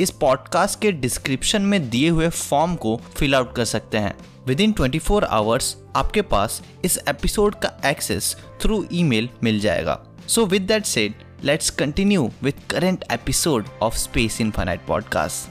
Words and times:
इस 0.00 0.10
पॉडकास्ट 0.10 0.80
के 0.80 0.92
डिस्क्रिप्शन 0.92 1.62
में 1.62 1.90
दिए 1.90 2.08
हुए 2.08 2.28
फॉर्म 2.28 2.74
को 2.74 2.96
फिल 2.96 3.34
आउट 3.34 3.54
कर 3.56 3.64
सकते 3.64 3.98
हैं। 3.98 4.14
With 4.46 4.60
in 4.60 4.72
twenty 4.72 4.98
four 4.98 5.24
hours 5.24 5.76
आपके 5.96 6.22
पास 6.22 6.62
इस 6.84 6.98
एपिसोड 7.08 7.54
का 7.54 7.80
एक्सेस 7.86 8.36
थ्रू 8.60 8.86
ईमेल 8.92 9.28
मिल 9.42 9.60
जाएगा। 9.60 10.04
So 10.28 10.46
with 10.46 10.62
that 10.62 10.84
said 10.84 11.14
let's 11.44 11.70
continue 11.70 12.30
with 12.42 12.54
current 12.70 13.04
episode 13.12 13.66
of 13.82 13.96
space 13.96 14.40
infinite 14.40 14.86
podcast 14.86 15.50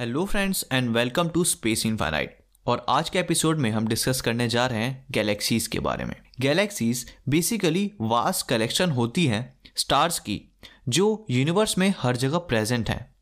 hello 0.00 0.24
friends 0.24 0.66
and 0.72 0.90
welcome 0.90 1.28
to 1.28 1.44
space 1.44 1.86
infinite 1.86 2.47
और 2.68 2.86
आज 2.88 3.10
के 3.10 3.18
एपिसोड 3.18 3.58
में 3.58 3.70
हम 3.70 3.86
डिस्कस 3.88 4.20
करने 4.20 4.48
जा 4.48 4.66
रहे 4.66 4.78
हैं 4.78 5.06
गैलेक्सीज 5.10 5.66
के 5.66 5.80
बारे 5.80 6.04
में। 6.04 6.14
गैलेक्सीज 6.40 7.04
बेसिकली 7.28 7.92
वास्ट 8.00 8.48
कलेक्शन 8.48 8.90
होती 8.90 9.26
हैं 9.26 9.58
स्टार्स 9.76 10.18
की 10.18 10.40
जो 10.88 11.26
यूनिवर्स 11.30 11.78
में 11.78 11.94
हर 11.98 12.16
जगह 12.16 12.38
प्रेजेंट 12.38 12.90
हैं। 12.90 13.14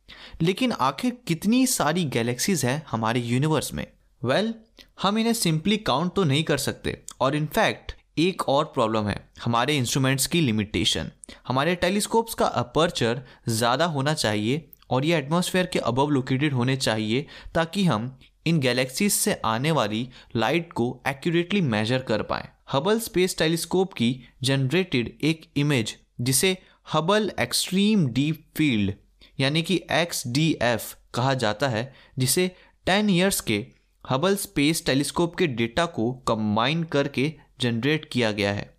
लेकिन 0.42 0.72
आखिर 0.72 1.16
कितनी 1.28 1.66
सारी 1.66 2.04
गैलेक्सीज 2.04 2.64
हैं 2.64 2.82
हमारे 2.90 3.20
यूनिवर्स 3.20 3.74
में? 3.74 3.86
वेल 4.24 4.46
well, 4.46 4.84
हम 5.02 5.18
इन्हें 5.18 5.32
सिंपली 5.32 5.76
काउंट 5.76 6.14
तो 6.14 6.24
नहीं 6.24 6.44
कर 6.44 6.58
सकते 6.58 7.02
और 7.20 7.36
इनफैक्ट 7.36 7.92
एक 8.18 8.48
और 8.48 8.64
प्रॉब्लम 8.64 9.08
है 9.08 9.28
हमारे 9.44 9.76
इंस्ट्रूमेंट्स 9.76 10.26
की 10.26 10.40
लिमिटेशन 10.40 11.10
हमारे 11.48 11.74
टेलीस्कोप्स 11.74 12.34
का 12.34 12.46
अपर्चर 12.46 13.22
ज़्यादा 13.48 13.84
होना 13.84 14.14
चाहिए 14.14 14.68
और 14.90 15.04
ये 15.04 15.16
एटमॉस्फेयर 15.16 15.66
के 15.66 15.78
अबव 15.78 16.10
लोकेटेड 16.10 16.52
होने 16.52 16.76
चाहिए 16.76 17.26
ताकि 17.54 17.84
हम 17.84 18.18
इन 18.46 18.60
गैलेक्सीज 18.60 19.12
से 19.12 19.40
आने 19.44 19.70
वाली 19.70 20.08
लाइट 20.36 20.72
को 20.72 21.02
एक्यूरेटली 21.06 21.60
मेजर 21.60 22.02
कर 22.02 22.22
पाए। 22.22 22.48
हबल 22.72 23.00
स्पेस 23.00 23.38
टेलीस्कोप 23.38 23.92
की 23.92 24.20
जनरेटेड 24.42 25.18
एक 25.22 25.46
इमेज 25.56 25.96
जिसे 26.20 26.56
हबल 26.92 27.32
एक्सट्रीम 27.40 28.06
डीप 28.06 28.44
फ़ील्ड 28.56 28.92
यानी 29.40 29.62
कि 29.62 29.80
एक्स 29.92 30.26
डी 30.26 30.58
एफ़ 30.62 30.94
कहा 31.14 31.34
जाता 31.34 31.68
है, 31.68 31.94
जिसे 32.18 32.50
10 32.86 33.10
ईयर्स 33.10 33.40
के 33.40 33.66
हबल 34.10 34.36
स्पेस 34.36 34.86
टेलीस्कोप 34.86 35.36
के 35.36 35.46
डेटा 35.46 35.86
को 35.86 36.12
कंबाइन 36.12 36.82
करके 36.84 37.32
जनरेट 37.60 38.04
किया 38.04 38.32
गया 38.32 38.52
है। 38.52 38.76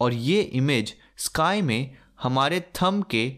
और 0.00 0.14
ये 0.14 0.40
इमेज 0.40 0.94
स्काई 1.16 1.62
में 1.62 1.96
हमारे 2.22 2.60
थम 2.60 3.02
के 3.02 3.28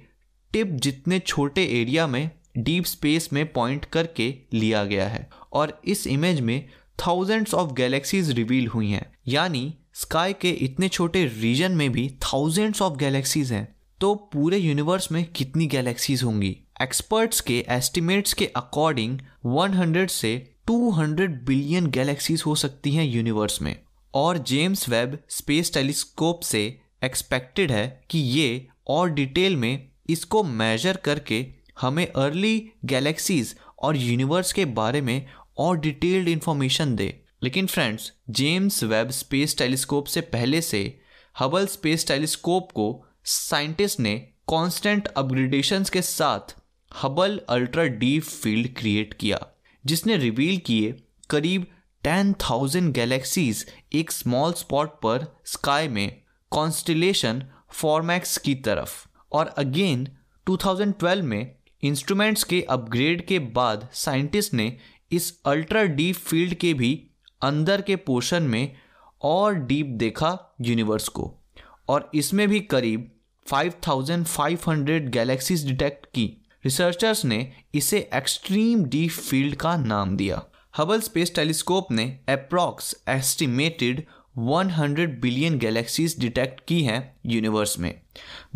टिप 0.52 0.66
जितने 0.66 1.18
छोटे 1.18 1.64
एरिया 1.80 2.06
में 2.06 2.30
डीप 2.58 2.84
स्पेस 2.84 3.28
में 3.32 3.52
पॉइंट 3.52 3.84
करके 3.84 4.34
लिया 4.52 4.84
गया 4.84 5.08
है 5.08 5.30
और 5.52 5.80
इस 5.84 6.06
इमेज 6.06 6.40
में 6.40 6.68
थाउजेंड्स 7.06 7.54
ऑफ़ 7.54 7.72
गैलेक्सीज 7.72 8.30
रिवील 8.30 8.66
हुई 8.66 8.90
हैं। 8.90 9.12
यानी 9.28 9.74
स्काई 9.94 10.32
के 10.32 10.50
इतने 10.50 10.88
छोटे 10.88 11.24
रीजन 11.24 11.72
में 11.72 11.92
भी 11.92 12.08
थाउजेंड्स 12.08 12.82
ऑफ़ 12.82 12.96
गैलेक्सीज 12.96 13.52
हैं। 13.52 13.76
तो 14.00 14.14
पूरे 14.14 14.58
यूनिवर्स 14.58 15.12
में 15.12 15.24
कितनी 15.24 15.66
गैलेक्सीज 15.66 16.22
होंगी? 16.22 16.56
एक्सपर्ट्स 16.82 17.40
के 17.40 17.66
एस्टिमेट्स 17.68 18.32
के 18.32 18.46
अकॉर्डिंग 18.46 19.18
100 19.46 20.10
से 20.10 20.54
200 20.70 21.44
बिलियन 21.44 21.86
गैलेक्सीज 21.86 22.42
हो 22.46 22.54
सकती 22.54 22.92
हैं 22.92 23.04
यूनिवर्स 23.04 23.62
में। 23.62 23.76
और 24.14 24.38
जेम्स 24.38 24.88
वेब 24.88 25.18
स्पेस 25.28 25.74
टेलीस्कोप 25.74 26.40
से 26.40 26.80
एक्सपेक्टेड 27.04 27.72
है 27.72 28.02
कि 28.10 28.18
ये 28.18 28.68
और 28.86 29.10
डिटेल 29.10 29.56
में 29.56 29.88
इसको 30.10 30.42
मेजर 30.42 30.96
करके 30.96 31.46
हमें 31.80 32.06
अर्ली 32.06 32.72
गैलेक्सीज 32.84 33.54
और 33.78 33.96
यूनिवर्स 33.96 34.52
के 34.52 34.64
बारे 34.64 35.00
में 35.00 35.26
और 35.58 35.78
डिटेल्ड 35.78 36.28
इंफॉर्मेशन 36.28 36.96
दे। 36.96 37.22
लेकिन 37.42 37.66
friends 37.66 38.12
James 38.30 38.82
Webb 38.84 39.10
space 39.10 39.56
telescope 39.58 40.06
से 40.06 40.20
पहले 40.20 40.60
से 40.62 41.00
हबल 41.40 41.66
स्पेस 41.66 42.06
टेलीस्कोप 42.08 42.72
को 42.72 43.04
साइंटिस्ट 43.24 44.00
ने 44.00 44.16
कांस्टेंट 44.48 45.06
अपग्रेडेशन 45.06 45.84
के 45.92 46.02
साथ 46.02 46.56
Hubble 47.02 47.40
ultra 47.48 47.84
deep 47.84 48.22
field 48.22 48.68
create 48.76 49.14
किया, 49.14 49.40
जिसने 49.84 50.16
रिवील 50.16 50.58
किए 50.58 50.94
करीब 51.30 51.66
टेन 52.04 52.32
थाउज़ेंड 52.32 52.92
गैलेक्सीज 52.92 53.66
एक 53.92 54.12
स्मॉल 54.12 54.52
स्पॉट 54.52 54.90
पर 55.02 55.26
स्काई 55.46 55.88
में 55.88 56.20
कॉन्स्टिलेशन 56.50 57.42
फॉर्मैक्स 57.70 58.38
की 58.38 58.54
तरफ़। 58.54 59.06
और 59.32 59.46
अगेन 59.46 60.08
2012 60.46 61.22
में 61.22 61.55
इंस्ट्रूमेंट्स 61.86 62.44
के 62.44 62.62
अपग्रेड 62.62 63.26
के 63.26 63.38
बाद 63.38 63.88
साइंटिस्ट 63.92 64.54
ने 64.54 64.76
इस 65.12 65.40
अल्ट्रा 65.46 65.82
डीप 65.82 66.14
फ़ील्ड 66.14 66.54
के 66.54 66.74
भी 66.74 67.10
अंदर 67.42 67.82
के 67.82 67.96
पोर्शन 67.96 68.42
में 68.42 68.76
और 69.22 69.54
डीप 69.54 69.86
देखा 69.86 70.56
यूनिवर्स 70.60 71.08
को 71.08 71.42
और 71.88 72.10
इसमें 72.14 72.48
भी 72.48 72.60
करीब 72.60 73.10
5500 73.52 75.10
गैलेक्सीज 75.10 75.66
डिटेक्ट 75.66 76.06
की। 76.06 76.46
रिसर्चर्स 76.64 77.24
ने 77.24 77.52
इसे 77.74 78.10
एक्सट्रीम 78.14 78.84
डीप 78.84 79.10
फ़ील्ड 79.10 79.56
का 79.56 79.76
नाम 79.76 80.16
दिया। 80.16 80.42
हबल 80.76 81.00
स्पेस 81.00 81.34
टेलीस्कोप 81.34 81.92
ने 81.92 82.20
approx 82.28 82.94
estimated 83.08 84.06
100 84.38 85.20
billion 85.20 85.58
galaxies 85.58 86.18
detect 86.18 86.60
की 86.68 86.82
हैं 86.82 87.16
यूनिवर्स 87.26 87.78
में। 87.78 88.00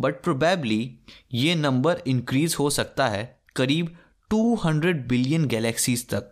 बट 0.01 0.15
प्रोबेबली 0.23 0.99
ये 1.35 1.55
नंबर 1.55 2.03
इंक्रीज 2.07 2.57
हो 2.59 2.71
सकता 2.71 3.09
है 3.09 3.41
करीब 3.57 3.97
200 4.31 5.09
बिलियन 5.09 5.45
गैलेक्सीज 5.45 6.09
तक। 6.09 6.31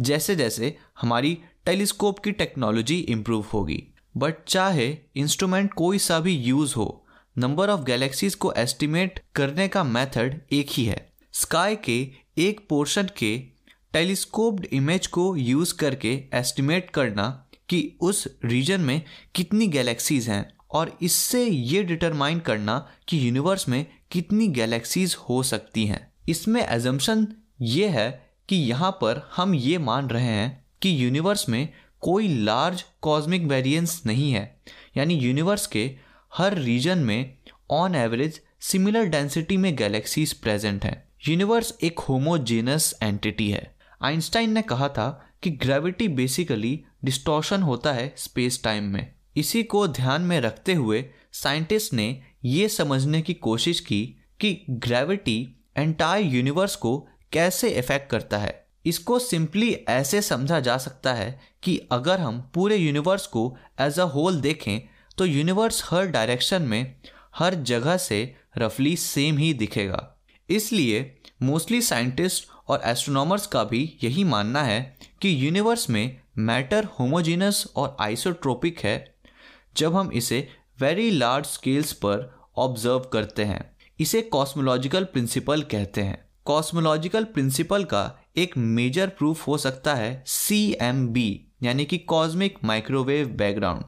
जैसे 0.00 0.36
जैसे 0.36 0.76
हमारी 1.00 1.38
टेलीस्कोप 1.64 2.18
की 2.18 2.32
टेक्नोलॉजी 2.32 2.98
इम्प्रूव 2.98 3.46
होगी। 3.52 3.84
बट 4.16 4.34
चाहे 4.48 4.98
इंस्ट्रूमेंट 5.16 5.74
कोई 5.74 5.98
सा 5.98 6.20
भी 6.20 6.32
यूज़ 6.32 6.74
हो 6.74 7.06
नंबर 7.38 7.70
ऑफ़ 7.70 7.80
गैलेक्सीज 7.80 8.34
को 8.34 8.52
एस्टिमेट 8.52 9.22
करने 9.34 9.68
का 9.68 9.84
मेथड 9.84 10.40
एक 10.52 10.66
ही 10.70 10.84
है। 10.84 11.12
स्काई 11.32 11.76
के 11.76 12.10
एक 12.38 12.60
पोर्शन 12.68 13.08
के 13.16 13.38
टेलीस्कोप्ड 13.92 14.64
इमेज 14.64 15.06
को 15.06 15.36
यूज़ 15.36 15.74
करके 15.74 16.24
एस्टिमेट 16.34 16.90
करना 16.90 17.45
कि 17.68 17.96
उस 18.00 18.28
रीजन 18.44 18.80
में 18.80 19.02
कितनी 19.34 19.66
गैलेक्सीज 19.66 20.28
हैं 20.28 20.52
और 20.70 20.98
इससे 21.02 21.44
ये 21.44 21.82
डिटरमाइन 21.82 22.40
करना 22.40 22.90
कि 23.08 23.28
यूनिवर्स 23.28 23.68
में 23.68 23.86
कितनी 24.10 24.48
गैलेक्सीज 24.48 25.16
हो 25.28 25.42
सकती 25.42 25.86
हैं। 25.86 26.12
इसमें 26.28 26.66
एजम्पन 26.68 27.26
ये 27.60 27.88
है 27.88 28.26
कि 28.48 28.56
यहाँ 28.56 28.90
पर 28.90 29.30
हम 29.36 29.54
ये 29.54 29.78
मान 29.78 30.08
रहे 30.08 30.24
हैं 30.24 30.64
कि 30.82 31.04
यूनिवर्स 31.04 31.48
में 31.48 31.68
कोई 32.00 32.28
लार्ज 32.28 32.84
कॉस्मिक 33.02 33.42
वेरिएंस 33.42 34.02
नहीं 34.06 34.32
है। 34.32 34.60
यानी 34.96 35.14
यूनिवर्स 35.14 35.66
के 35.66 35.96
हर 36.36 36.58
रीजन 36.58 36.98
में 36.98 37.38
ऑन 37.70 37.94
एवरेज 37.94 38.40
सिमिलर 38.60 39.04
डेंसिटी 39.04 39.56
में 39.56 39.76
गैलेक्सीज 39.76 40.32
प्रेजेंट 40.32 40.84
हैं। 40.84 41.08
यूनिवर्स 41.28 41.74
एक 41.82 41.98
होमोजेनस 41.98 42.94
एंटिटी 43.02 43.50
है। 43.50 43.76
आइंस्टाइन 44.02 44.50
ने 44.50 44.62
कहा 44.62 44.88
था 44.88 45.25
कि 45.42 45.50
ग्रेविटी 45.50 46.08
बेसिकली 46.08 46.80
डिस्टॉर्शन 47.04 47.62
होता 47.62 47.92
है 47.92 48.12
स्पेस 48.16 48.62
टाइम 48.64 48.84
में। 48.84 49.14
इसी 49.36 49.62
को 49.62 49.86
ध्यान 49.88 50.22
में 50.22 50.40
रखते 50.40 50.74
हुए 50.74 51.04
साइंटिस्ट 51.32 51.94
ने 51.94 52.22
ये 52.44 52.68
समझने 52.68 53.20
की 53.22 53.34
कोशिश 53.34 53.80
की 53.80 54.04
कि 54.40 54.64
ग्रेविटी 54.70 55.56
एंटायर 55.76 56.26
यूनिवर्स 56.26 56.76
को 56.76 56.98
कैसे 57.32 57.68
इफ़ेक्ट 57.70 58.10
करता 58.10 58.38
है। 58.38 58.64
इसको 58.86 59.18
सिंपली 59.18 59.70
ऐसे 59.88 60.22
समझा 60.22 60.60
जा 60.60 60.76
सकता 60.78 61.12
है 61.14 61.40
कि 61.62 61.76
अगर 61.92 62.20
हम 62.20 62.40
पूरे 62.54 62.76
यूनिवर्स 62.76 63.26
को 63.26 63.56
एज 63.80 63.98
अ 63.98 64.04
होल 64.04 64.40
देखें 64.40 64.80
तो 65.18 65.26
यूनिवर्स 65.26 65.82
हर 65.90 66.06
डायरेक्शन 66.06 66.62
में, 66.62 66.96
हर 67.36 67.54
जगह 67.54 67.96
से 67.96 68.34
रफली 68.58 68.96
सेम 68.96 69.38
ही 69.38 69.52
दिखेगा। 69.54 70.16
इसलिए 70.48 71.16
मोस्टली 71.42 71.80
साइंटिस्ट 71.82 72.48
और 72.68 72.80
एस्ट्रोनॉमर्स 72.84 73.46
का 73.46 73.64
भी 73.64 73.98
यही 74.04 74.24
मानना 74.24 74.62
है 74.62 74.96
कि 75.22 75.46
यूनिवर्स 75.46 75.90
में 75.90 76.20
मैटर 76.38 76.84
होमोजीनस 76.84 77.72
और 77.76 77.96
आइसोट्रोपिक 78.00 78.80
है, 78.80 79.14
जब 79.76 79.96
हम 79.96 80.12
इसे 80.12 80.48
वेरी 80.80 81.10
लार्ज 81.10 81.46
स्केल्स 81.46 81.92
पर 81.92 82.38
ऑब्ज़र्व 82.56 82.98
करते 82.98 83.44
हैं। 83.44 83.76
इसे 84.00 84.22
कॉस्मोलॉजिकल 84.22 85.04
प्रिंसिपल 85.04 85.62
कहते 85.62 86.00
हैं। 86.00 86.28
कॉस्मोलॉजिकल 86.44 87.24
प्रिंसिपल 87.24 87.84
का 87.84 88.18
एक 88.36 88.56
मेजर 88.56 89.08
प्रूफ 89.08 89.48
हो 89.48 89.58
सकता 89.58 89.94
है 89.94 90.24
सी 90.26 90.76
एम 90.80 91.08
बी 91.08 91.42
यानी 91.62 91.84
कि 91.84 91.98
कॉस्मिक 91.98 92.58
माइक्रोवेव 92.64 93.28
बैकग्राउंड 93.28 93.84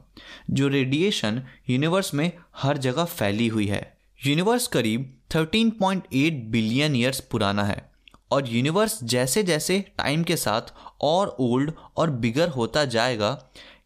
जो 0.51 0.69
रेडिएशन 0.69 1.43
यूनिवर्स 1.71 2.15
में 2.15 2.33
हर 2.57 2.79
जगह 2.79 3.05
फैली 3.05 3.49
हुई 3.49 3.67
है। 3.67 3.97
यूनिवर्स 4.27 4.67
करीब 4.67 5.19
13.8 5.31 6.51
बिलियन 6.51 6.97
ईयर्स 6.97 7.21
पुराना 7.21 7.65
है। 7.65 7.88
और 8.31 8.49
यूनिवर्स 8.49 8.99
जैसे 9.05 9.43
जैसे 9.43 9.79
टाइम 9.99 10.23
के 10.23 10.37
साथ 10.37 10.73
और 11.03 11.37
ओल्ड 11.41 11.73
और 11.97 12.11
बिगर 12.11 12.49
होता 12.49 12.85
जाएगा 12.87 13.31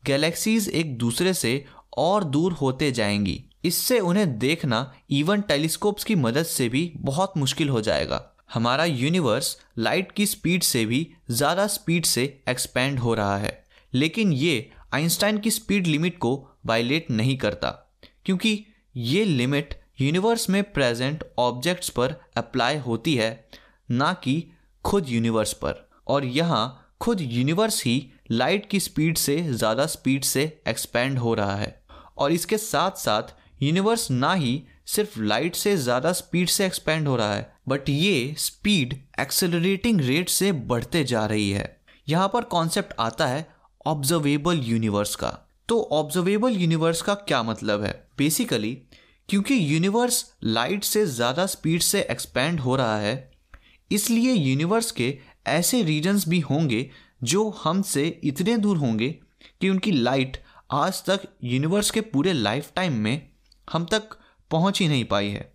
गैलेक्सीज 0.07 0.69
एक 0.71 0.97
दूसरे 0.99 1.35
से 1.35 1.65
और 1.99 2.25
दूर 2.25 2.53
होते 2.53 2.91
जाएँगी। 2.93 3.43
इससे 3.65 3.99
उन्हें 4.01 4.39
देखना 4.39 4.93
इवन 5.11 5.41
टेलीस्कोप्स 5.41 6.05
की 6.05 6.15
मदद 6.17 6.45
से 6.45 6.69
भी 6.69 6.93
बहुत 6.97 7.37
मुश्किल 7.39 7.69
हो 7.69 7.81
जाएगा। 7.81 8.23
हमारा 8.55 8.85
यूनिवर्स 8.85 9.57
लाइट 9.79 10.11
की 10.13 10.27
स्पीड 10.27 10.63
से 10.63 10.85
भी 10.87 11.07
ज़्यादा 11.31 11.67
स्पीड 11.67 12.05
से 12.05 12.25
एक्सपेंड 12.49 12.99
हो 12.99 13.15
रहा 13.15 13.37
है। 13.37 13.63
लेकिन 13.93 14.33
ये 14.33 14.71
आइंस्टाइन 14.95 15.39
की 15.39 15.51
स्पीड 15.51 15.87
लिमिट 15.87 16.19
को 16.19 16.35
वायलेट 16.67 17.11
नहीं 17.11 17.37
करता, 17.39 17.69
क्योंकि 18.25 18.65
ये 18.97 19.25
लिमिट 19.25 19.75
यूनिवर्स 20.01 20.49
में 20.51 20.63
प्रेजेंट 20.65 21.25
ऑब्जेक्ट्स 21.39 21.89
पर 21.91 22.15
अप्लाई 22.37 22.77
होती 22.79 23.15
है। 23.15 23.31
ना 23.89 24.13
कि 24.15 24.45
खुद 24.85 25.09
यूनिवर्स 25.09 25.53
पर। 25.55 25.89
और 26.07 26.25
यहाँ 26.25 26.97
खुद 27.01 27.21
यूनिवर्स 27.23 27.83
ही 27.85 28.11
लाइट 28.31 28.69
की 28.71 28.81
स्पीड 28.81 29.17
से, 29.17 29.43
ज़्यादा 29.45 29.87
स्पीड 29.87 30.25
से 30.25 30.43
एक्सपेंड 30.69 31.19
हो 31.19 31.35
रहा 31.35 31.57
है। 31.57 31.81
और 32.19 32.33
इसके 32.33 32.59
साथ 32.59 32.99
साथ 32.99 33.35
यूनिवर्स 33.63 34.11
ना 34.11 34.33
ही 34.35 34.63
सिर्फ़ 34.87 35.21
लाइट 35.21 35.55
से, 35.57 35.77
ज़्यादा 35.77 36.13
स्पीड 36.13 36.49
से 36.49 36.67
एक्सपेंड 36.67 37.09
हो 37.09 37.17
रहा 37.17 37.35
है 37.35 37.51
बट 37.69 37.89
ये 37.89 38.35
स्पीड 38.39 38.95
एक्सेलरेटिंग 39.21 40.01
रेट 40.01 40.29
से 40.29 40.53
बढ़ते 40.53 41.05
जा 41.05 41.25
रही 41.27 41.51
है। 41.51 41.77
यहाँ 42.07 42.29
पर 42.29 42.45
कॉन्सेप्ट 42.47 42.95
आता 43.01 43.27
है 43.27 43.47
ऑब्जर्वेबल 43.87 44.61
यूनिवर्स 44.61 45.15
का। 45.17 45.39
तो 45.69 45.81
ऑब्जर्वेबल 45.93 46.53
यूनिवर्स 46.53 47.03
का 47.03 47.15
क्या 47.17 47.43
मतलब 47.43 47.83
है? 47.83 47.93
बेसिकली 48.19 48.75
क्योंकि 49.29 49.55
यूनिवर्स 49.75 50.25
लाइट 50.45 50.85
से, 50.85 51.05
ज़्यादा 51.07 51.47
स्पीड 51.47 51.83
से 51.83 52.01
एक्सपेंड 52.03 52.61
हो 52.61 52.77
रहा 52.77 52.97
है 52.99 53.32
इसलिए 53.93 54.33
यूनिवर्स 54.33 54.91
के 54.91 55.19
ऐसे 55.47 55.83
रीजन्स 55.83 56.29
भी 56.29 56.41
होंगे 56.41 56.91
जो 57.23 57.49
हमसे 57.65 58.07
इतने 58.25 58.57
दूर 58.57 58.77
होंगे 58.77 59.09
कि 59.61 59.69
उनकी 59.69 59.93
लाइट 59.93 60.37
आज 60.71 61.03
तक 61.05 61.29
यूनिवर्स 61.45 61.91
के 61.91 62.01
पूरे 62.01 62.33
लाइफ 62.33 62.73
टाइम 62.77 62.93
में 62.93 63.29
हम 63.73 63.85
तक 63.85 64.17
पहुँच 64.51 64.81
ही 64.81 64.89
नहीं 64.89 65.05
पाई 65.05 65.29
है। 65.29 65.53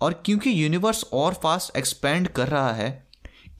और 0.00 0.22
क्योंकि 0.26 0.50
यूनिवर्स 0.64 1.04
और 1.12 1.34
फास्ट 1.34 1.76
एक्सपेंड 1.76 2.28
कर 2.28 2.48
रहा 2.48 2.72
है, 2.72 3.06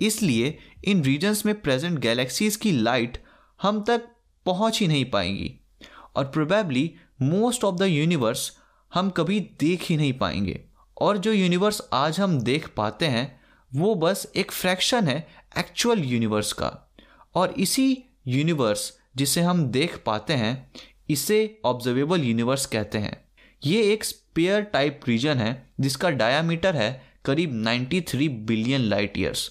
इसलिए 0.00 0.58
इन 0.84 1.02
रीजन्स 1.04 1.44
में 1.46 1.60
प्रेजेंट 1.60 1.98
गैलेक्सीज 1.98 2.56
की 2.56 2.72
लाइट 2.72 3.22
हम 3.62 3.82
तक 3.84 4.08
पहुँच 4.46 4.80
ही 4.80 4.88
नहीं 4.88 5.04
पाएँगी। 5.04 5.54
और 6.16 6.24
probably 6.24 6.90
most 7.22 7.64
of 7.64 7.76
the 7.76 7.82
universe 7.82 8.50
हम 8.94 9.10
कभी 9.10 9.40
देख 9.60 9.82
ही 9.82 9.96
नहीं 9.96 10.12
पाएँगे। 10.12 10.60
और 11.00 11.18
जो 11.18 11.32
यूनिवर्स 11.32 11.82
आज 11.92 12.20
हम 12.20 12.40
देख 12.40 12.68
पाते 12.68 13.06
हैं 13.06 13.40
वो 13.76 13.94
बस 13.94 14.32
एक 14.36 14.52
फ्रैक्शन 14.52 15.08
है 15.08 15.26
एक्चुअल 15.58 15.98
यूनिवर्स 15.98 16.52
का। 16.52 16.92
और 17.34 17.50
इसी 17.50 18.04
यूनिवर्स 18.26 18.98
जिसे 19.16 19.40
हम 19.40 19.66
देख 19.66 19.96
पाते 20.06 20.32
हैं, 20.32 20.72
इसे 21.10 21.58
ऑब्जर्वेबल 21.64 22.22
यूनिवर्स 22.22 22.66
कहते 22.66 22.98
हैं। 22.98 23.24
ये 23.64 23.92
एक 23.92 24.04
स्पेयर 24.04 24.60
टाइप 24.62 25.00
रीजन 25.08 25.38
है, 25.38 25.70
जिसका 25.80 26.10
डायामीटर 26.10 26.76
है 26.76 27.02
करीब 27.24 27.52
93 27.52 28.28
बिलियन 28.28 28.80
लाइट 28.80 29.18
ईयर्स 29.18 29.50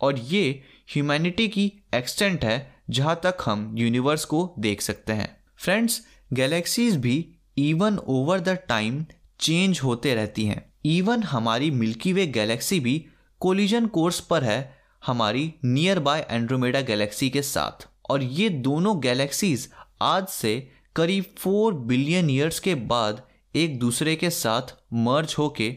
और 0.00 0.18
ये 0.18 0.62
ह्यूमैनिटी 0.94 1.48
की 1.48 1.72
एक्सटेंट 1.94 2.44
है, 2.44 2.74
जहाँ 2.90 3.20
तक 3.24 3.36
हम 3.44 3.74
यूनिवर्स 3.78 4.24
को 4.24 4.54
देख 4.58 4.80
सकते 4.80 5.12
हैं। 5.12 5.36
फ्रेंड्स 5.56 6.06
गैलेक्सीज 6.32 6.96
भी 6.96 7.28
even 7.58 7.98
over 7.98 8.40
the 8.40 8.48
time 8.48 9.04
change 9.40 9.80
होते 9.80 10.14
रहती 10.14 10.44
हैं। 10.44 10.72
इवन 10.84 11.22
हमारी 11.22 11.70
मिल्की 11.70 12.12
वे 12.12 12.26
गैलेक्सी 12.26 12.80
भी 12.80 13.06
कोलिजन 13.42 13.86
कोर्स 13.86 14.18
पर 14.20 14.44
है 14.44 14.78
हमारी 15.06 15.54
नियर 15.64 15.98
बाय 15.98 16.26
एंड्रोमेडा 16.30 16.80
गैलेक्सी 16.80 17.30
के 17.30 17.40
साथ। 17.42 17.86
और 18.10 18.22
ये 18.22 18.48
दोनों 18.48 19.00
गैलेक्सीज 19.02 19.68
आज 20.02 20.26
से 20.26 20.52
करीब 20.96 21.24
फोर 21.38 21.74
बिलियन 21.74 22.30
ईयर्स 22.30 22.60
के 22.60 22.74
बाद 22.74 23.22
एक 23.54 23.78
दूसरे 23.78 24.14
के 24.16 24.30
साथ 24.30 24.74
मर्ज 24.92 25.34
होके 25.38 25.74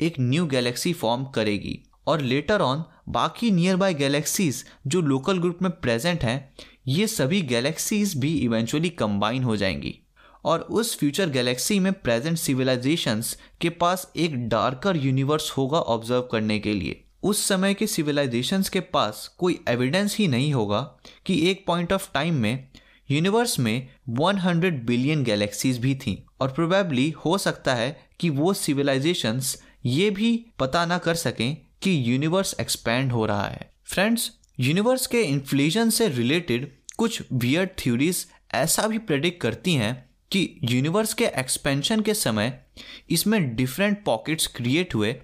एक 0.00 0.14
न्यू 0.20 0.46
गैलेक्सी 0.46 0.92
फॉर्म 0.92 1.24
करेगी। 1.24 1.78
और 2.06 2.20
लेटर 2.20 2.60
ऑन 2.60 2.84
बाकी 3.08 3.50
नियर 3.50 3.76
बाय 3.76 3.94
गैलेक्सीज 3.94 4.64
जो 4.86 5.00
लोकल 5.00 5.38
ग्रुप 5.38 5.62
में 5.62 5.70
प्रेजेंट 5.70 6.24
हैं, 6.24 6.54
ये 6.88 7.06
सभी 7.06 7.40
गैलेक्सीज 7.42 8.16
भी 8.18 8.36
इवेंचुअली 8.38 8.88
कंबाइन 8.88 9.42
हो 9.42 9.56
जाएँगी। 9.56 9.94
और 10.44 10.60
उस 10.60 10.98
फ्यूचर 10.98 11.28
गैलेक्सी 11.28 11.78
में 11.78 11.92
प्रेजेंट 11.92 12.38
सिविलाइजेशंस 12.38 13.36
के 13.60 13.70
पास 13.70 14.12
एक 14.16 14.48
डार्कर 14.48 14.96
यूनिवर्स 14.96 15.50
होगा 15.50 15.78
ऑब्ज़र्व 15.78 16.22
करने 16.22 16.58
के 16.58 16.72
लिए। 16.72 17.02
उस 17.26 17.46
समय 17.46 17.74
के 17.74 17.86
सिविलाइजेशंस 17.86 18.68
के 18.68 18.80
पास 18.80 19.34
कोई 19.38 19.60
एविडेंस 19.68 20.16
ही 20.16 20.28
नहीं 20.28 20.54
होगा 20.54 20.98
कि 21.26 21.50
एक 21.50 21.66
पॉइंट 21.66 21.92
ऑफ़ 21.92 22.12
टाइम 22.14 22.34
में 22.34 22.68
यूनिवर्स 23.10 23.58
में 23.58 23.88
100 24.10 24.84
बिलियन 24.84 25.24
गैलेक्सीज 25.24 25.78
भी 25.78 25.94
थीं 25.94 26.16
और 26.40 26.52
प्रोबेबली 26.52 27.10
हो 27.10 27.38
सकता 27.38 27.74
है 27.74 28.00
कि 28.20 28.30
वो 28.30 28.54
सिविलाइजेशंस 28.54 29.62
ये 29.86 30.10
भी 30.10 30.46
पता 30.58 30.86
ना 30.86 30.98
कर 30.98 31.14
सकें 31.14 31.56
कि 31.82 32.12
यूनिवर्स 32.12 32.56
एक्सपैंड 32.60 33.12
हो 33.12 33.26
रहा 33.26 33.48
है। 33.48 33.72
फ्रेंड्स 33.84 34.32
यूनिवर्स 34.60 35.06
के 35.06 35.22
इन्फ्लेशन 35.22 35.90
से 35.90 36.08
रिलेटेड 36.08 36.72
कुछ 36.96 37.22
वियर्ड 37.32 37.70
थ्योरीज 37.78 38.26
ऐसा 38.54 38.86
भी 38.86 38.98
प्रेडिक्ट 38.98 39.40
करती 39.40 39.74
हैं 39.74 40.10
कि 40.30 40.58
यूनिवर्स 40.64 41.14
के 41.14 41.24
एक्सपेंशन 41.24 42.00
के 42.00 42.14
समय 42.14 42.65
इसमें 43.10 43.54
डिफरेंट 43.56 44.02
पॉकेट्स 44.04 44.46
क्रिएट 44.46 44.94
हुए, 44.94 45.14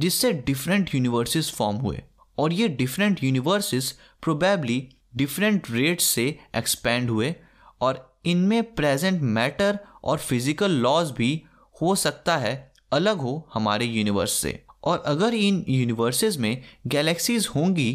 जिससे 0.00 0.32
डिफरेंट 0.32 0.94
यूनिवर्सेस 0.94 1.50
फॉर्म 1.50 1.76
हुए। 1.76 2.02
और 2.38 2.52
ये 2.52 2.68
different 2.70 3.22
universes 3.24 3.90
probably 4.22 4.86
different 5.16 5.70
rate 5.70 6.00
से 6.00 6.26
एक्सपेंड 6.56 7.10
हुए, 7.10 7.34
और 7.80 8.04
इनमें 8.26 8.62
प्रेजेंट 8.74 9.20
मैटर 9.22 9.78
और 10.04 10.18
फ़िज़िकल 10.18 10.70
लॉज 10.72 11.10
भी 11.10 11.30
हो 11.76 11.94
सकता 11.96 12.36
है, 12.36 12.72
अलग 12.92 13.18
हो 13.18 13.48
हमारे 13.54 13.84
यूनिवर्स 13.86 14.32
से। 14.32 14.58
और 14.84 15.02
अगर 15.06 15.34
इन 15.34 15.64
यूनिवर्सेस 15.68 16.36
में 16.38 16.62
गैलेक्सीज 16.86 17.48
होंगी 17.54 17.92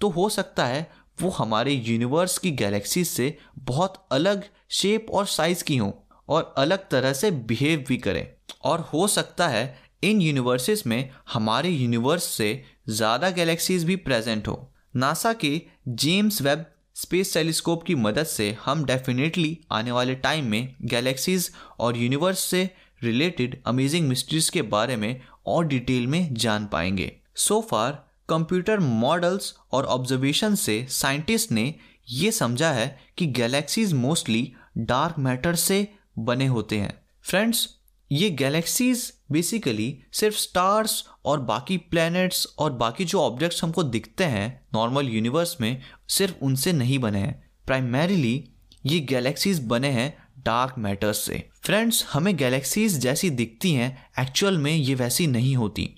तो 0.00 0.08
हो 0.08 0.28
सकता 0.28 0.64
है 0.66 0.86
वो 1.18 1.28
हमारे 1.30 1.72
यूनिवर्स 1.72 2.36
की 2.38 2.50
गैलेक्सीज 2.52 3.06
से 3.08 3.36
बहुत 3.58 3.94
अलग 4.12 4.42
शेप 4.70 5.06
और 5.10 5.26
साइज़ 5.26 5.62
की 5.64 5.76
हों, 5.76 5.92
और 6.28 6.54
अलग 6.58 6.88
तरह 6.88 7.12
से 7.12 7.30
बिहेव 7.30 7.84
भी 7.88 7.96
करें। 7.96 8.26
और 8.64 8.80
हो 8.92 9.06
सकता 9.08 9.48
है 9.48 9.64
इन 10.04 10.20
यूनिवर्सेस 10.20 10.86
में 10.86 11.10
हमारे 11.32 11.68
यूनिवर्स 11.68 12.24
से 12.24 12.62
ज़्यादा 12.88 13.30
गैलेक्सीज 13.30 13.84
भी 13.84 13.96
प्रेजेंट 13.96 14.48
हो। 14.48 14.72
नासा 14.96 15.32
के 15.32 15.60
जेम्स 15.88 16.40
वेब 16.42 16.64
स्पेस 16.96 17.32
टेलीस्कोप 17.34 17.82
की 17.82 17.94
मदद 17.94 18.26
से 18.26 18.56
हम 18.64 18.84
डेफिनेटली 18.84 19.58
आने 19.72 19.92
वाले 19.92 20.14
टाइम 20.14 20.44
में 20.44 20.74
गैलेक्सीज 20.82 21.50
और 21.78 21.96
यूनिवर्स 21.96 22.38
से 22.38 22.68
रिलेटेड 23.02 23.60
अमेजिंग 23.66 24.08
मिस्ट्रीज 24.08 24.48
के 24.50 24.62
बारे 24.62 24.96
में 24.96 25.20
और 25.46 25.66
डिटेल 25.66 26.06
में 26.06 26.34
जान 26.34 26.66
पाएँगे। 26.66 27.12
सो 27.36 27.60
फार 27.60 28.04
कंप्यूटर 28.28 28.80
मॉडल्स 28.80 29.54
और 29.72 29.84
ऑब्जर्वेशन 29.86 30.54
से 30.54 30.86
साइंटिस्ट 30.90 31.52
ने 31.52 31.74
ये 32.10 32.30
समझा 32.32 32.70
है 32.72 32.98
कि 33.18 33.26
गैलेक्सीज 33.26 33.92
मोस्टली 33.92 34.52
डार्क 34.78 35.18
मैटर 35.18 35.54
से 35.54 35.86
बने 36.18 36.46
होते 36.46 36.78
हैं। 36.78 36.94
फ्रेंड्स 37.22 37.68
ये 38.12 38.30
गैलेक्सीज 38.30 39.12
बेसिकली 39.32 39.98
सिर्फ़ 40.12 40.36
स्टार्स 40.36 41.04
और 41.24 41.40
बाकी 41.40 41.76
प्लैनेट्स 41.76 42.46
और 42.58 42.72
बाकी 42.72 43.04
जो 43.04 43.20
ऑब्जेक्ट्स 43.20 43.64
हमको 43.64 43.82
दिखते 43.82 44.24
हैं 44.24 44.66
नॉर्मल 44.74 45.08
यूनिवर्स 45.08 45.56
में, 45.60 45.82
सिर्फ़ 46.08 46.34
उनसे 46.42 46.72
नहीं 46.72 46.98
बने 46.98 47.18
हैं। 47.18 47.50
प्राइमरीली 47.66 48.48
ये 48.86 49.00
गैलेक्सीज 49.00 49.66
बने 49.66 49.88
हैं 49.88 50.16
डार्क 50.38 50.74
मैटर्स 50.78 51.18
से। 51.18 51.48
फ्रेंड्स 51.62 52.04
हमें 52.12 52.36
गैलेक्सीज 52.36 52.98
जैसी 52.98 53.30
दिखती 53.30 53.72
हैं 53.72 54.10
एक्चुअल 54.20 54.58
में 54.58 54.72
ये 54.72 54.94
वैसी 54.94 55.26
नहीं 55.26 55.56
होती। 55.56 55.90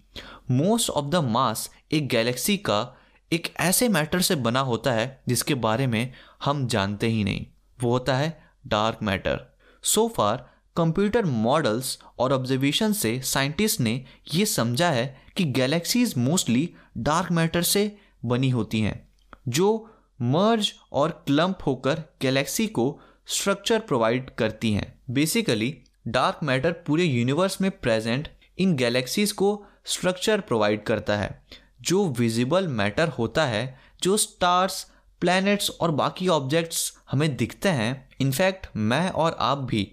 मोस्ट 0.51 0.91
ऑफ़ 0.91 1.07
द 1.07 1.15
मास 1.15 1.71
एक 1.93 2.09
गैलेक्सी 2.09 2.57
का 2.57 2.97
एक 3.33 3.55
ऐसे 3.61 3.89
मैटर 3.89 4.21
से 4.21 4.35
बना 4.35 4.61
होता 4.61 4.93
है, 4.93 5.23
जिसके 5.29 5.55
बारे 5.55 5.87
में 5.87 6.13
हम 6.45 6.67
जानते 6.67 7.07
ही 7.07 7.25
नहीं। 7.25 7.47
वो 7.83 7.91
होता 7.91 8.17
है 8.17 8.51
dark 8.67 8.99
matter 9.03 9.59
so 9.83 10.09
far 10.09 10.58
computer 10.79 11.25
models 11.25 11.99
और 12.19 12.33
ऑब्जर्वेशन 12.33 12.93
से 12.93 13.21
साइंटिस्ट 13.25 13.81
ने 13.81 14.05
ये 14.35 14.47
समझा 14.47 14.91
है 14.91 15.07
कि 15.37 15.45
गैलेक्सीज 15.45 16.15
मोस्टली 16.19 16.69
डार्क 16.99 17.31
मैटर 17.33 17.63
से 17.63 17.97
बनी 18.25 18.51
होती 18.51 18.81
हैं, 18.81 19.09
जो 19.49 19.91
मर्ज 20.23 20.73
और 20.93 21.11
क्लम्प 21.27 21.59
होकर 21.67 22.03
गैलेक्सी 22.23 22.67
को 22.67 23.01
स्ट्रक्चर 23.27 23.79
प्रोवाइड 23.79 24.31
करती 24.31 24.73
हैं। 24.73 24.93
बेसिकली 25.11 25.75
डार्क 26.09 26.39
मैटर 26.43 26.73
पूरे 26.87 27.05
यूनिवर्स 27.05 27.61
में 27.61 27.71
प्रेजेंट 27.71 28.29
इन 28.59 28.75
गैलेक्सीज 28.77 29.33
को 29.33 29.65
स्ट्रक्चर 29.87 30.41
प्रोवाइड 30.41 30.83
करता 30.83 31.17
है, 31.17 31.43
जो 31.81 32.07
विजिबल 32.09 32.69
मैटर 32.69 33.09
होता 33.09 33.47
है, 33.47 33.79
जो 34.03 34.17
स्टार्स 34.17 34.83
प्लैनेट्स 35.23 35.71
और 35.71 35.91
बाकी 35.91 36.29
ऑब्जेक्ट्स 36.29 36.93
हमें 37.11 37.35
दिखते 37.37 37.69
हैं। 37.69 38.09
इनफैक्ट 38.21 38.67
मैं 38.77 39.09
और 39.11 39.37
आप 39.41 39.59
भी 39.59 39.91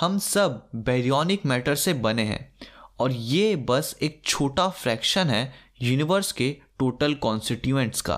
हम 0.00 0.18
सब 0.18 0.62
बैरियोनिक 0.74 1.44
मैटर 1.46 1.74
से 1.74 1.92
बने 1.94 2.22
हैं। 2.22 2.56
और 3.00 3.12
ये 3.12 3.56
बस 3.68 3.94
एक 4.02 4.20
छोटा 4.26 4.68
फ्रैक्शन 4.68 5.30
है 5.30 5.52
यूनिवर्स 5.82 6.30
के 6.32 6.50
टोटल 6.78 7.14
कॉन्स्टिट्यूएंट्स 7.14 8.00
का। 8.00 8.16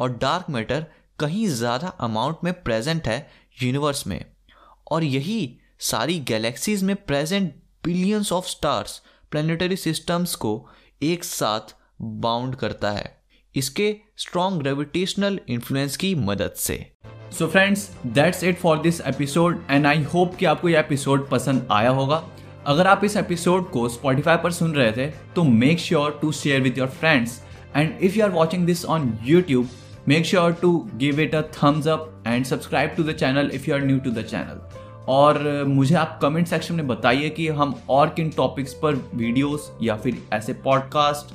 और 0.00 0.12
डार्क 0.12 0.50
मैटर 0.50 0.86
कहीं 1.18 1.46
ज़्यादा 1.48 1.88
अमाउंट 1.88 2.44
में 2.44 2.52
प्रेजेंट 2.62 3.08
है 3.08 3.18
यूनिवर्स 3.62 4.06
में। 4.06 4.24
और 4.90 5.04
यही 5.04 5.58
सारी 5.80 6.18
गैलेक्सीज 6.20 6.82
में 6.82 6.94
present 6.96 7.52
billions 7.84 8.32
of 8.32 8.46
stars 8.46 9.00
planetary 9.30 9.76
systems 9.76 10.34
को 10.34 10.68
एक 11.02 11.24
साथ 11.24 11.74
बाउंड 12.02 12.56
करता 12.56 12.90
है। 12.90 13.15
इसके 13.56 13.94
स्ट्रॉन्ग 14.16 14.60
ग्रेविटेशनल 14.60 15.38
इन्फ्लुएंस 15.48 15.96
की 15.96 16.14
मदद 16.14 16.52
से। 16.56 16.74
So 17.38 17.46
friends 17.46 17.90
that's 18.06 18.44
it 18.44 18.58
for 18.58 18.78
this 18.78 19.00
episode 19.00 19.58
and 19.70 19.86
I 19.86 20.02
hope 20.02 20.34
कि 20.34 20.44
आपको 20.44 20.68
यह 20.68 20.78
एपिसोड 20.78 21.28
पसंद 21.28 21.68
आया 21.70 21.90
होगा। 21.90 22.22
अगर 22.66 22.86
आप 22.86 23.04
इस 23.04 23.16
एपिसोड 23.16 23.70
को 23.70 23.88
स्पॉटिफाई 23.88 24.36
पर 24.36 24.52
सुन 24.52 24.72
रहे 24.72 24.92
थे 24.92 25.06
तो 25.34 25.44
make 25.44 25.78
sure 25.78 26.18
to 26.22 26.32
share 26.32 26.60
with 26.60 26.78
your 26.78 26.88
friends 26.88 27.40
and 27.76 27.98
if 28.00 28.16
you 28.18 28.24
are 28.24 28.30
watching 28.30 28.66
this 28.66 28.84
on 28.84 29.12
YouTube 29.24 29.68
make 30.08 30.26
sure 30.26 30.52
to 30.52 30.90
give 30.94 31.20
it 31.20 31.34
a 31.34 31.42
thumbs 31.42 31.88
up 31.88 32.24
and 32.26 32.44
subscribe 32.44 32.90
to 32.96 33.02
the 33.02 33.12
channel 33.12 33.50
if 33.54 33.70
you 33.70 33.74
are 33.74 33.84
new 33.84 33.98
to 33.98 34.10
the 34.10 34.22
channel 34.22 34.60
और 35.08 35.64
मुझे 35.66 35.94
आप 35.94 36.18
comment 36.22 36.46
section 36.46 36.74
में 36.74 36.86
बताइए 36.86 37.28
कि 37.28 37.48
हम 37.48 37.74
और 37.90 38.08
किन 38.08 38.30
topics 38.30 38.74
पर 38.74 38.94
वीडियोस 39.14 39.72
या 39.82 39.96
फिर 39.96 40.22
ऐसे 40.32 40.52
पॉडकास्ट 40.52 41.34